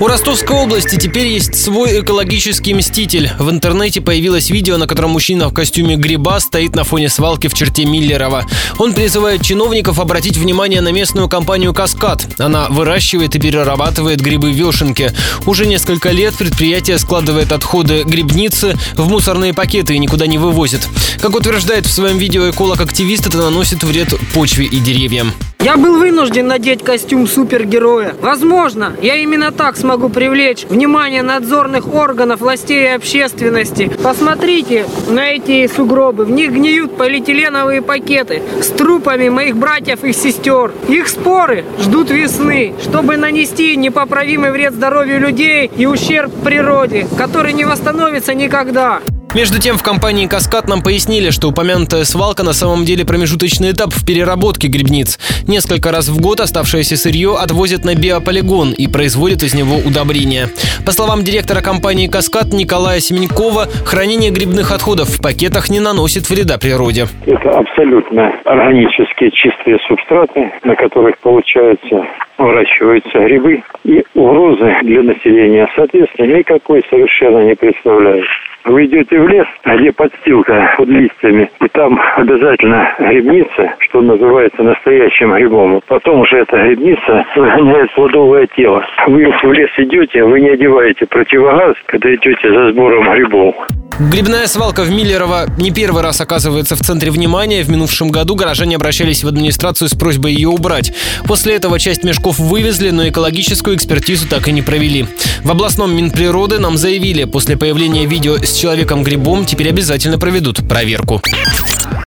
[0.00, 3.30] У Ростовской области теперь есть свой экологический мститель.
[3.38, 7.54] В интернете появилось видео, на котором мужчина в костюме гриба стоит на фоне свалки в
[7.54, 8.44] черте Миллерова.
[8.78, 12.26] Он призывает чиновников обратить внимание на местную компанию «Каскад».
[12.38, 15.12] Она выращивает и перерабатывает грибы-вешенки.
[15.46, 20.88] Уже несколько лет предприятие складывает отходы грибницы в мусорные пакеты и никуда не вывозит.
[21.20, 25.32] Как утверждает в своем видео эколог-активист, это наносит вред почве и деревьям.
[25.64, 28.14] Я был вынужден надеть костюм супергероя.
[28.20, 33.90] Возможно, я именно так смогу привлечь внимание надзорных органов, властей и общественности.
[34.02, 36.26] Посмотрите на эти сугробы.
[36.26, 40.70] В них гниют полиэтиленовые пакеты с трупами моих братьев и сестер.
[40.86, 47.64] Их споры ждут весны, чтобы нанести непоправимый вред здоровью людей и ущерб природе, который не
[47.64, 49.00] восстановится никогда.
[49.34, 53.90] Между тем, в компании «Каскад» нам пояснили, что упомянутая свалка на самом деле промежуточный этап
[53.90, 55.18] в переработке грибниц.
[55.48, 60.46] Несколько раз в год оставшееся сырье отвозят на биополигон и производят из него удобрения.
[60.86, 66.54] По словам директора компании «Каскад» Николая Семенькова, хранение грибных отходов в пакетах не наносит вреда
[66.56, 67.10] природе.
[67.26, 72.06] Это абсолютно органические чистые субстраты, на которых получается
[72.38, 78.26] выращиваются грибы и угрозы для населения, соответственно, никакой совершенно не представляют.
[78.64, 85.34] Вы идете в лес, где подстилка под листьями, и там обязательно грибница, что называется настоящим
[85.34, 85.82] грибом.
[85.86, 88.82] Потом уже эта грибница выгоняет плодовое тело.
[89.06, 93.54] Вы в лес идете, вы не одеваете противогаз, когда идете за сбором грибов.
[94.00, 97.62] Грибная свалка в Миллерово не первый раз оказывается в центре внимания.
[97.62, 100.92] В минувшем году горожане обращались в администрацию с просьбой ее убрать.
[101.26, 105.06] После этого часть мешков вывезли, но экологическую экспертизу так и не провели.
[105.44, 111.22] В областном Минприроды нам заявили, после появления видео с человеком-грибом теперь обязательно проведут проверку.